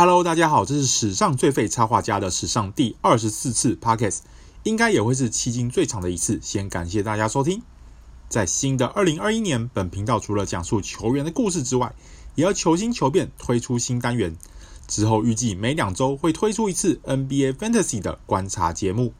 [0.00, 4.18] Hello，大家好，这是史上最废插画家的史上第二十四次 Podcast，
[4.62, 6.38] 应该也会是迄今最长的一次。
[6.40, 7.60] 先感谢大家收听。
[8.28, 11.96] 在新的二零二一年，本频道除了讲述球员的故事之外，
[12.36, 14.36] 也要求新求变，推出新单元。
[14.86, 19.12] 之后预计每两周会推出一次 NBA Fantasy 的观察节目。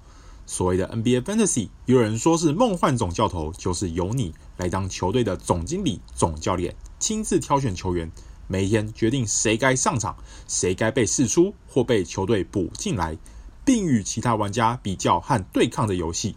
[0.46, 8.12] 所谓的 NBA Fantasy，有人说是梦幻总教头，就是由你来当球队的总经理、总教练，亲自挑选球员。
[8.48, 10.16] 每一天决定谁该上场，
[10.48, 13.16] 谁该被释出或被球队补进来，
[13.64, 16.34] 并与其他玩家比较和对抗的游戏。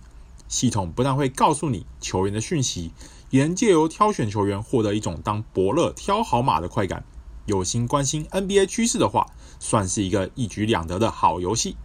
[0.50, 2.92] 系统不但会告诉你球员的讯息，
[3.30, 7.06] 也能借由挑选球员获得一种当伯乐挑好马的快感。
[7.46, 9.28] 有心关心 NBA 趋势的话，
[9.60, 11.78] 算是一个一举两得的好游戏。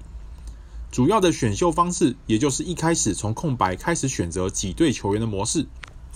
[0.91, 5.67] 主要的选秀方式，也就是一开始从空白开始选择几队球员的模式，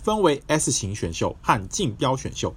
[0.02, 2.54] 分为 S 型选秀和竞标选秀。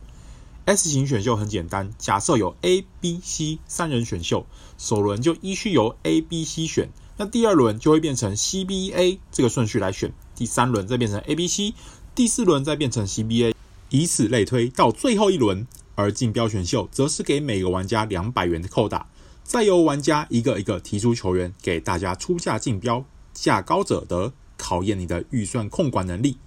[0.65, 4.45] S 型选秀很简单，假设有 A、B、C 三人选秀，
[4.77, 11.73] 首轮就依序由 A、B、C 选，那第二轮就会变成 C、B、A 这个顺序来选，第三轮再变成 A、B、C，
[12.15, 13.53] 第四轮再变成 C、B、A，
[13.89, 15.67] 以此类推到最后一轮。
[15.95, 19.07] 而竞标选秀则是给每个玩家两百元的扣打，
[19.43, 26.37] 再由玩家一个一个提出球员给大家出价竞标，价高者得，考验你的预算控管能力。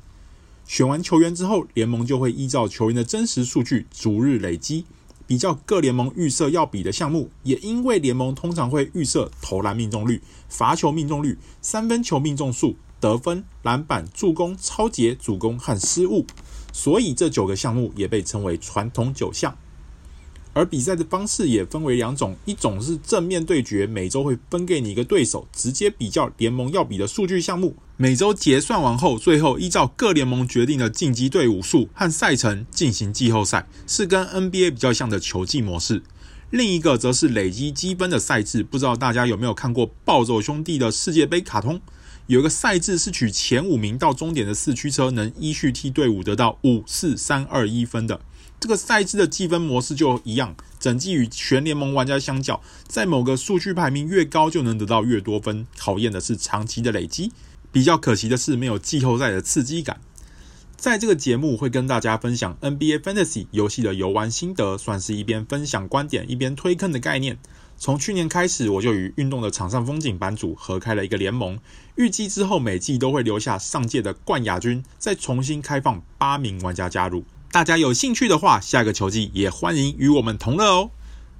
[0.67, 4.85] 选完球员之后，联盟就会依照球员的真实数据逐日累积，
[5.25, 7.31] 比较各联盟预设要比的项目。
[7.45, 16.27] 也因为联盟通常会预设投篮命中率、罚球命中率、三分球命中数、得分、篮板、助攻、抄截、主攻和失误，
[16.73, 19.57] 所以这九个项目也被称为传统九项。
[20.57, 27.77] 而比赛的方式也分为两种，一种是正面对决，每周会分给你一个对手，直接比较联盟要比的数据项目。
[27.99, 36.03] 每周结算完后，最后依照各联盟决定的晋级队伍数和赛程进行季后赛，是跟 NBA 比较像的球季模式。
[36.49, 41.79] 另一个则是累积积分的赛制，不知道大家有没有看过暴走兄弟的世界杯卡通？
[42.29, 48.23] 有一个赛制是取前五名到终点的四驱车，能依序替队伍得到五四三二一分的。
[48.59, 55.67] 这个赛制的计分模式就一样，整季与全联盟玩家相较，在某个数据排名越高，就能得到越多分。
[55.77, 57.33] 考验的是长期的累积。
[57.71, 60.01] 比较可惜的是，没有季后赛的刺激感。
[60.77, 67.39] 在这个节目会跟大家分享 NBA Fantasy 游戏的游玩心得，算是一边分享观点，一边推坑的概念。
[67.79, 71.59] 从去年开始，我就与运动的场上风景版主合开了一个联盟，
[71.97, 77.25] 预计之后每季都会留下上届的冠亚军，再重新开放八名玩家加入。
[77.51, 80.91] 大家有兴趣的话，下个球季也欢迎与我们同乐哦。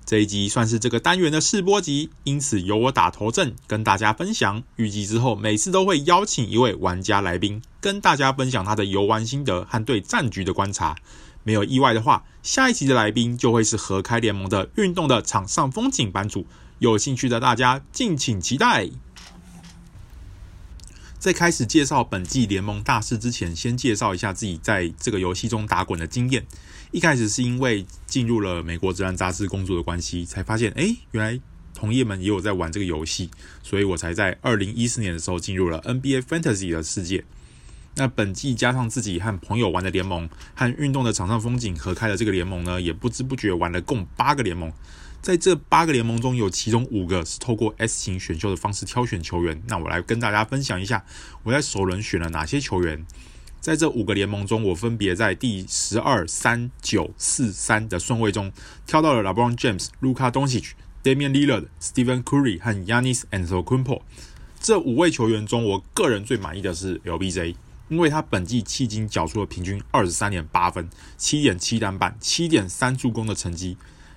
[0.07, 4.63] 这一集算是这个单元的试播集，因此由我打头阵跟大家分享。
[4.77, 10.97] 预计之后每次都会邀请一位玩家来宾，跟大家分享他的游玩心得和对战局的观察。
[11.43, 16.47] 没有意外的话，下一集的来宾就会是合开联盟的运动的场上风景版主。
[16.79, 18.89] 有兴趣的大家敬请期待。
[21.27, 26.47] 在开始介绍本季联盟大事之前，先介绍一下自己在这个游戏中打滚的经验。
[26.93, 31.41] 一开始是因为进入了美国自然杂志工作的关系，才发现，诶，原来
[31.75, 33.29] 同业们也有在玩这个游戏，
[33.65, 37.25] 所以我才在二零一四年的时候进入了 NBA Fantasy 的世界。
[37.97, 44.73] 那本季加上自己和朋友玩的联盟，和运动的场上风景合开的这个联盟呢，也不知不觉玩了共八个联盟。
[45.27, 49.61] 在这八个联盟中，有其中五个是透过 S 型选秀的方式挑选球员。
[49.67, 51.05] 那我来跟大家分享一下，
[51.43, 53.05] 我在首轮选了哪些球员。
[53.61, 58.53] 在这五个联盟中，我分别在第十二、三、九、四、三的顺位中
[58.87, 64.03] 挑到了 LeBron James、Luka Doncic、Damian Lillard、Stephen Curry 和 Yanis Antetokounmpo。
[64.61, 67.57] 这五位球员中，我个人最满意的是 LBJ，
[67.89, 73.77] 因为他本季迄今缴出了平均二十三点八分、七点七篮板、七点三助攻的成绩。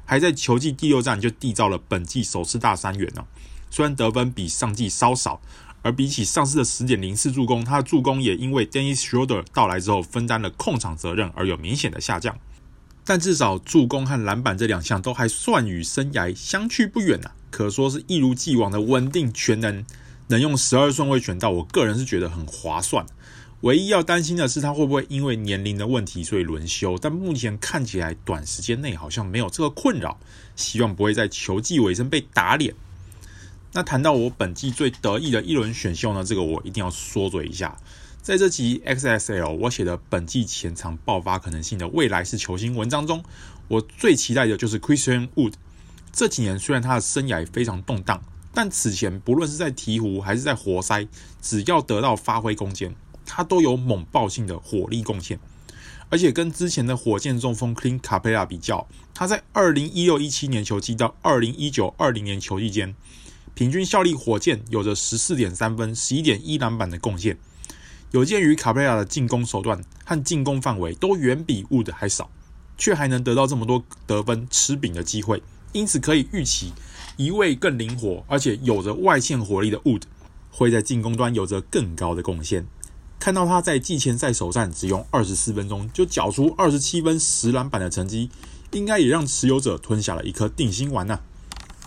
[0.10, 3.24] 还在球季第六战就缔造了本季首次大三元呢。
[3.70, 5.40] 虽然得分比上季稍少，
[5.84, 12.36] 而比起上次的十点零四助攻，他的助攻也因为 Dennis Schroeder 到来之后分担了控场责任而有明显的下降。
[13.06, 19.86] 但至少助攻和篮板这两项都还算与生涯相去不远啊，可说是一如既往的稳定全能，
[20.30, 23.06] 能用十二顺位选到，我个人是觉得很划算。
[23.62, 30.18] 唯一要担心的是他会不会因为年龄的问题所以轮休，但目前看起来短时间内好像没有这个困扰，
[30.56, 32.74] 希望不会在球季尾声被打脸。
[33.74, 37.78] 那谈到我本季最得意的一轮选秀呢，这个我一定要说嘴一下。
[38.22, 43.24] 在这期 XSL 我写的本季前场爆发可能性的未来式球星文章中，
[43.68, 45.54] 我最期待的就是 Christian Wood。
[46.14, 48.22] 这几年虽然他的生涯非常动荡，
[48.54, 51.06] 但此前不论是在鹈鹕还是在活塞，
[51.42, 52.96] 只要得到发挥空间。
[53.32, 55.40] 他都有猛爆性的火力贡献，
[56.10, 62.96] 而且跟之前的火箭中锋 Clint Capela 比较，他在二零一六一七年球季到二零一九二零年球季间，
[63.54, 67.38] 平均效力火箭有着十四点三分、十一点一篮板的贡献。
[68.12, 72.32] 有鉴于 Capela 的进攻手段和进攻范围都远比 Wood 还少，
[72.76, 75.44] 却还能得到这么多得分吃饼的机会，
[75.74, 76.74] 因此可以预期
[77.18, 80.02] 一位更灵活而且有着外线火力的 Wood
[80.50, 82.66] 会在进攻端有着更高的贡献。
[83.20, 88.30] 看到他在季前赛首战只用二十四分钟就缴出二十七分十篮板的成绩，
[88.72, 91.20] 应该也让持有者吞下了一颗定心丸呐、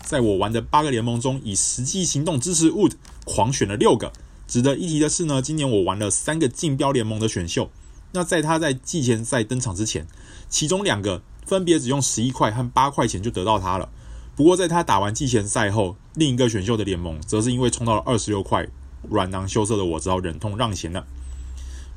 [0.03, 2.93] 在我玩的八个联盟中，以实际行动支持 Wood，
[3.25, 4.13] 狂选了六个。
[4.47, 7.71] 值得一提的是呢，今年我玩了三个竞标联盟的选秀，
[8.11, 10.05] 那在他在季前赛登场之前，
[10.47, 13.89] 其中两个分别只用十一块和八块钱就得到他了。
[14.35, 18.67] 不过在他打完季前赛后，另一个选秀的联盟则是因为冲到了二十六块，
[19.09, 21.07] 软囊羞涩的我只好忍痛让贤了。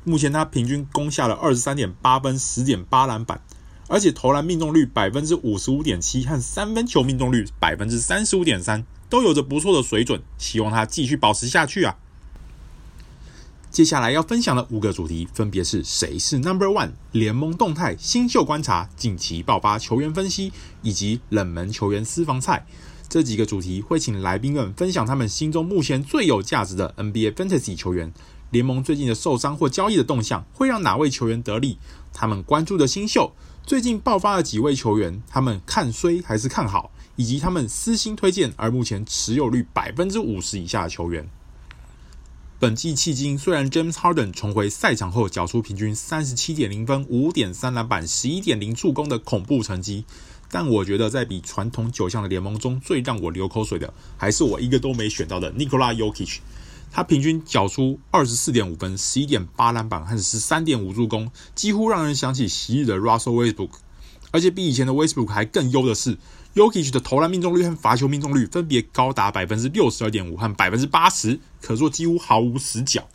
[0.07, 3.41] 目前他平均攻下了二十三点八分、十点八篮板，
[3.89, 10.23] 而且投篮命中率百分之五十五点七和三分球命中率百分之三十五点三，都有着不错的水准。
[10.37, 11.97] 希望他继续保持下去啊！
[13.69, 22.65] 接下来要分享的五个主题分别是：谁是 Number One、联盟动态、新秀观察、近期爆发球员分析以及冷门球员私房菜。
[23.09, 28.13] 这几个主题会请来宾们分享他们心中目前最有价值的 NBA Fantasy 球员。
[28.49, 31.77] 联盟最近的受伤或交易的动向会让哪位球员得利？
[32.13, 33.33] 他们关注的新秀
[33.65, 35.21] 最近爆发了几位球员？
[35.27, 36.91] 他们看衰还是看好？
[37.17, 41.27] 以及他们私心推荐而目前持有率百分之五十以下的球员。
[42.59, 50.05] 本季迄今，虽然 James Harden 重回赛场后缴出平均三十七点零分、五点三篮板、十一点零助攻的恐怖成绩，
[50.49, 56.37] 但我觉得在比传统九项的联盟中最让我流口水的，还是我一个都没选到的 Nikola Jokic。
[56.91, 63.69] 他平均缴出二十四点五分、十一点八篮板和十三点五助攻，几乎让人想起昔日的 Russell Westbrook。
[64.31, 66.17] 而且比以前的 Westbrook 还更优的是
[66.55, 73.07] ，Yokich 的投篮命中率和罚球命中率分别高达百分之六十二点五和百分之八十，可说几乎毫无死角。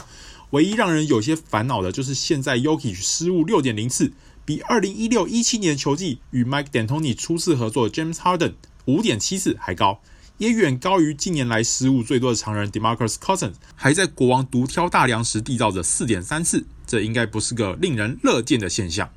[0.51, 4.13] 唯一让人有些烦恼的就是现在 Yokich 失误六点零次，
[4.45, 8.55] 比二零一六一七年球季与 Mike D'Antoni 初次合作的 James Harden
[8.85, 10.01] 五点七次还高。
[10.43, 19.09] 也远高于近年来失误最多的常人 DeMarcus Cousins，还在国王独挑大梁时缔造着四点三次，这应该不是个令人乐见的现象。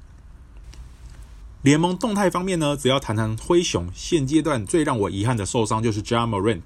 [1.64, 6.62] 联盟动态方面呢，只要谈谈灰熊现阶段最让我遗憾的受伤就是 Ja Morant。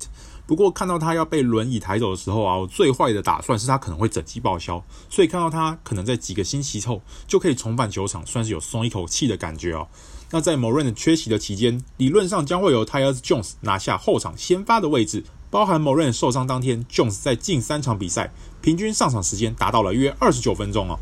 [0.45, 9.87] 不过看到他要被轮椅抬走的时候啊，我最坏的打算是他可能会整季报销，所以看到他可能在几个星期后就可以重返球场，算是有松一口气的感觉哦。
[10.31, 15.23] 那在 Moran 缺席的期间，理论上将会由 Tyus Jones 拿下后场先发的位置。
[15.51, 18.31] 包含 Moran 受伤当天，Jones 在近三场比赛
[18.61, 20.99] 平均上场时间达到了约二十九分钟哦。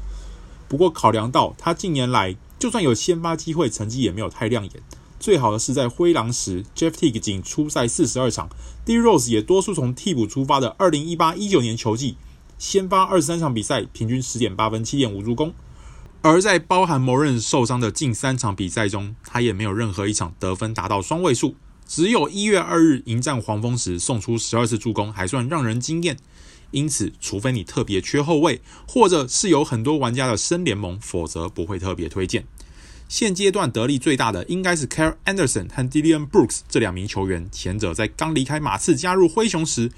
[0.69, 4.71] 不过考量到他近年来就算有先发机会，成绩也没有太亮眼。
[5.19, 8.47] 最好的是在灰狼时，Jeff Tigue 仅出赛四十二场
[8.85, 12.15] ，D Rose 也多数从替补出发的二零一八一九年球季，
[12.57, 15.53] 先发二十三场比赛，平均十点八分，七点五助攻。
[16.21, 21.55] 而在包含 Morant 受伤的近三场比赛中，他也没有任何一场得分达到双位数，
[21.87, 26.17] 只有一月二日迎战黄蜂时送出十二次助攻，还算让人惊艳。
[26.71, 32.45] 因此，除非你特别缺后卫，或者是有很多玩家的深联盟，否则不会特别推荐。
[33.07, 39.89] 现阶段得利最大的应该是 Kyle Anderson 和 Dillon Brooks 这两名球员，前者在刚离开马刺加入灰熊时，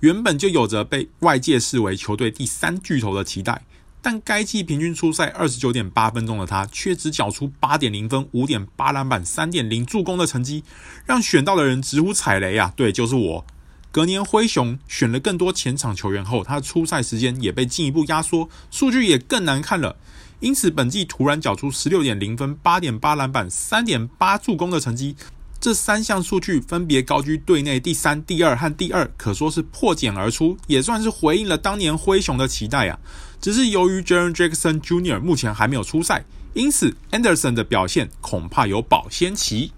[0.00, 3.64] 原本就有着被外界视为球队第三巨头的期待。
[4.02, 10.64] 但该季平均出赛二十九点八分钟的他，却只缴出八点零分、五点八篮板、三点零助攻的成绩，
[11.04, 12.72] 让选到的人直呼踩雷啊！
[12.74, 13.44] 对，就是我。
[13.92, 19.96] 隔年灰熊选了更多前场球员后，他的出赛时间也被进一步压缩，数据也更难看了。
[20.38, 25.16] 因此，本季突然缴出十六点零分、八点八篮板、三点八助攻的成绩。
[25.60, 32.98] 这三项数据分别高居队内第三、第二和第二，可说是破茧而出，也算是回应了当年灰熊的期待啊。
[33.42, 35.20] 只是由于 Jaren Jackson Jr.
[35.20, 36.24] 目前还没有出赛，
[36.54, 39.72] 因此 Anderson 的表现恐怕有保鲜期。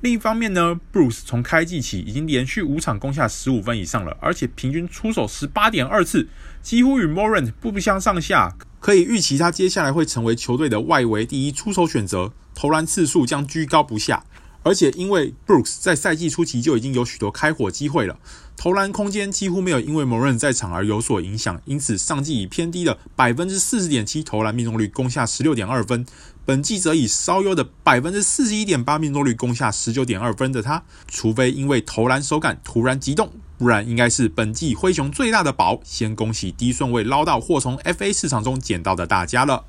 [0.00, 6.28] 另一方面呢，Bruce 从开季起已经连续五场攻下十五分以上了，而且平均出手十八点二次，
[6.62, 8.54] 几乎与 Morant 不相上下。
[8.78, 14.24] 可以预期他接下来会成为球队的外围第一出手选择，投篮次数将居高不下。
[14.64, 18.18] 而且，因为 Brooks 在赛季初期就已经有许多开火机会了，
[18.56, 26.06] 投篮空间几乎没有因为 Moran 在场而有所影响，因此上季以偏低的百分之四十点七投篮命中率攻下十六点二分，
[26.46, 35.80] 本季则以稍优的百分之四十一点八命中率攻下十九点二分的他，除非因为投篮手感突然急动，不然应该是本季灰熊最大的宝。
[35.84, 39.64] 先恭喜低顺位捞到或从 FA 市场中捡到的大家了。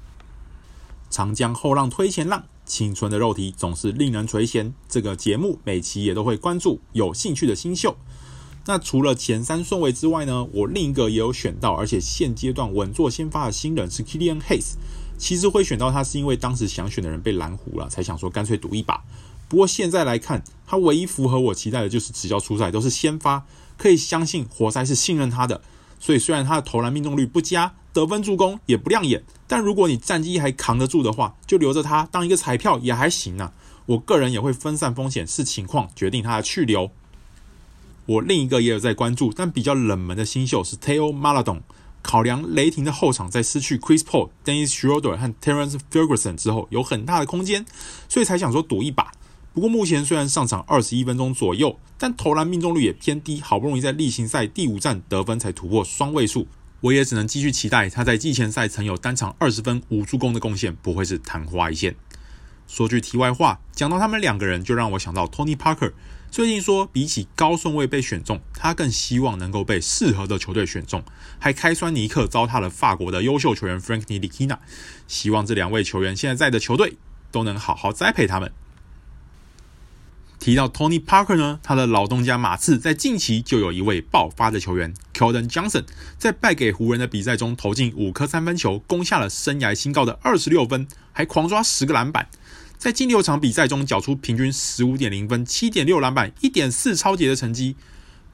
[1.10, 4.74] 长江后浪推前浪，青春的肉体总是令人垂涎。
[4.90, 7.96] 这个节目每期也都会关注有兴趣的新秀。
[8.66, 14.74] 那除了前三顺位之外呢，我另一个也有选到，而且现阶段稳坐先发的新人是 Killian Hayes。
[15.18, 19.02] 其实会选到他是因为当时想选的人被拦胡了，才想说干脆赌一把。
[19.48, 23.46] 不过现在来看，他唯一符合我期待的就是只要出赛都是先发，
[23.78, 25.62] 可以相信活塞是信任他的。
[26.06, 33.52] 所以虽然他的投篮命中率不佳，得分助攻也不亮眼，但如果你战绩还扛得住的话，就留着他当一个彩票也还行啊。
[33.88, 36.92] 我个人也会分散风险，视情况决定他的去留。
[38.06, 41.62] 我另一个也有在关注，但比较冷门的新秀是 Theo Maladon。
[42.04, 47.66] 考量雷霆的后场在失去 Chris Paul、Dennis Schroeder 和 Terrence Ferguson 之后有很大的空间，
[48.08, 49.12] 所以才想说赌一把。
[49.56, 56.46] 不过目前虽然上场二十一分钟左右，但投篮命中率也偏低，好不容易在例行赛第五战得分才突破双位数，
[56.82, 61.96] 我也只能继续期待他在季前赛曾有单场二十分五助攻的贡献不会是昙花一现。
[62.68, 65.94] 说句题外话，讲到他们两个人，就让我想到 Tony Parker。
[66.30, 71.02] 最近说，比起高顺位被选中，他更希望能够被适合的球队选中，
[71.40, 74.58] 还开酸尼克糟蹋了法国的优秀球员 Frank Ntilikina。
[75.08, 76.98] 希望这两位球员现在在的球队
[77.32, 78.52] 都能好好栽培他们。
[80.46, 85.86] 提到 Tony Parker 呢，他的老东家马刺在近期就有一位爆发的球员 Keldon Johnson，
[86.20, 92.28] 在败给湖人的比赛中投进五颗三分球，攻下了生涯新高的二十六分，还狂抓十个篮板。
[92.78, 97.76] 在近六场比赛中，缴出平均十五点零分、七点六篮板、一点四抄截的成绩。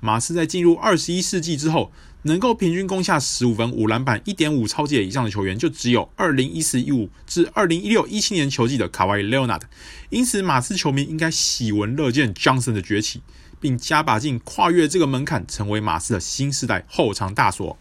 [0.01, 9.67] 马刺在进入二十一世纪之后，能够平均攻下十五分、五篮板、一点五抄截以上的球员，就只有二零一四一五至二零一六一七年球季的卡瓦伊·莱奥纳德。
[10.09, 13.21] 因此，马刺球迷应该喜闻乐见 Johnson 的崛起，
[13.59, 17.77] 并加把劲跨越这个门槛，成为马刺的新世代后场大锁。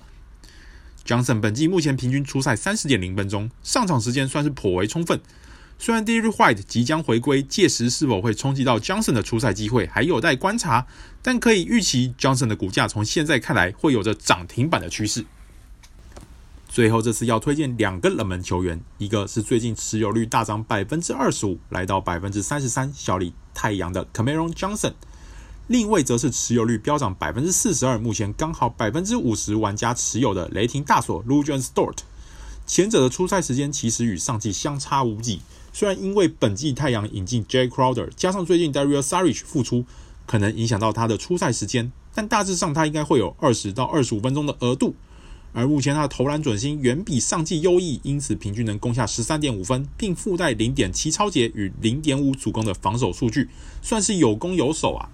[1.04, 5.20] Johnson 本季目前平均出赛三十点零分钟，上场时间算是颇为充分。
[5.82, 10.86] 虽然 Derrick White 即将回归，届时是否会冲击到 Johnson 的出赛机会还有待观察，
[11.22, 15.24] 但可以预期 Johnson 的股价从现在看来会有着涨停板的趋势。
[16.68, 24.92] 最后这次要推荐两个冷门球员，一个是最近持有率大涨百分之二十五，来到百分之三十三，效力太阳的 Cameron Johnson；
[25.66, 32.00] 另一位则是持有率飙涨百分之四十二，目前刚好百分之五十玩家持有的雷霆大锁 Luguentz Dort。
[32.66, 35.40] 前者的出赛时间其实与上季相差无几。
[35.72, 39.84] 虽然因为本季太阳引进 Jae Crowder，加上最近 Dario Saric 复出，
[40.26, 44.94] 可能影响到他的出赛时间，但大致上他应该会有二十到二十五分钟的额度。
[45.52, 53.48] 而目前他的投篮准心远比上季优异，因此平均能攻下十三点五分，并附带零点七抄截与零点五助攻的防守数据，
[53.82, 55.08] 算是有攻有守啊。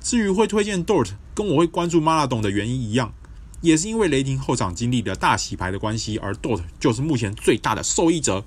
[0.00, 3.12] 至于会推荐 Dort，跟我会关注 Maladon 的原因一样，
[3.60, 8.44] 也是因为雷霆后场经历了大洗牌的关系，而 Dort 就是目前最大的受益者。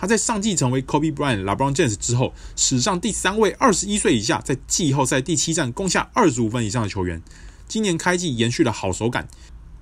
[0.00, 7.22] 他在上季成为 Kobe Bryant、LeBron James 之后，史上第三位二十一岁以下在季后赛第七战攻下二十五分以上的球员。
[7.68, 9.28] 今年开季延续了好手感，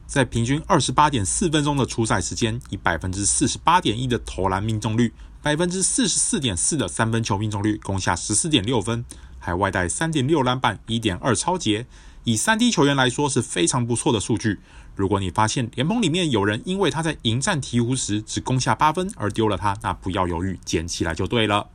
[0.08, 9.04] 在平均二十八点四分钟的出赛时间，以百分之四十八点一的投篮命中率、百分之四十四点四的三分球命中率，攻下十四点六分，
[9.38, 11.86] 还外带三点六篮板、一点二抄截。
[12.24, 14.58] 以三 D 球员来说是非常不错的数据。
[14.98, 21.68] 如果你发现联盟里面有人因为他在迎战鹈鹕时只攻下八分而丢了他，那不要犹豫，捡起来就对了。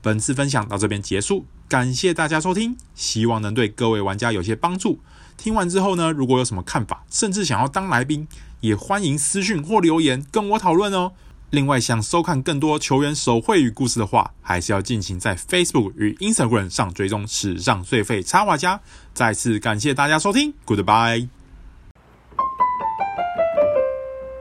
[0.00, 4.98] 本次分享到这边结束，感谢大家收听，希望能对各位玩家有些帮助。
[5.36, 8.26] 听完之后呢，如果有什么看法，甚至想要当来宾，
[8.58, 11.12] 也欢迎私讯或留言跟我讨论哦。
[11.50, 18.80] 另外，想收看更多球员手绘与故事的话，还是要尽情在 Facebook 与 Instagram 上追踪史上最废插画家。
[19.14, 21.41] 再次感谢大家收听，Goodbye。